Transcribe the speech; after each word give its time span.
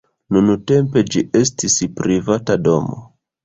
Nuntempe 0.37 1.03
ĝi 1.11 1.23
estas 1.43 1.77
privata 2.03 2.61
domo. 2.69 3.03